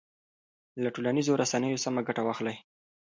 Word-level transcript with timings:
له 0.83 0.89
ټولنیزو 0.95 1.39
رسنیو 1.41 1.83
سمه 1.85 2.01
ګټه 2.07 2.21
واخلئ. 2.25 2.57